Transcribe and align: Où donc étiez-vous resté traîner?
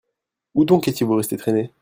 Où 0.55 0.65
donc 0.65 0.87
étiez-vous 0.87 1.13
resté 1.13 1.37
traîner? 1.37 1.71